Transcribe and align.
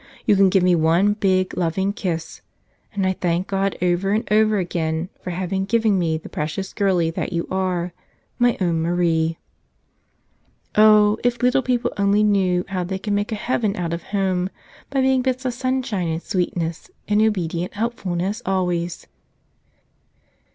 "You 0.25 0.35
can 0.35 0.49
give 0.49 0.63
me 0.63 0.73
one 0.73 1.13
big, 1.13 1.55
loving 1.55 1.93
kiss. 1.93 2.41
And 2.91 3.05
I 3.05 3.13
thank 3.13 3.45
God 3.45 3.77
over 3.83 4.13
and 4.13 4.27
over 4.31 4.57
again 4.57 5.09
for 5.21 5.29
having 5.29 5.65
given 5.65 5.99
me 5.99 6.17
the 6.17 6.27
precious 6.27 6.73
girlie 6.73 7.11
that 7.11 7.31
you 7.33 7.47
are, 7.51 7.93
my 8.39 8.57
own 8.59 8.81
Marie!" 8.81 9.37
Oh, 10.85 11.19
if 11.23 11.43
little 11.43 11.61
people 11.61 11.93
only 11.97 12.23
knew 12.23 12.65
how 12.69 12.83
they 12.83 12.97
can 12.97 13.13
make 13.13 13.31
a 13.31 13.35
heaven 13.35 13.75
out 13.75 13.93
of 13.93 14.01
home 14.05 14.49
by 14.89 15.01
being 15.01 15.21
bits 15.21 15.45
of 15.45 15.53
sunshine, 15.53 16.07
and 16.07 16.23
sweetness, 16.23 16.89
and 17.07 17.21
obedient 17.21 17.75
helpfulness 17.75 18.41
always 18.43 19.05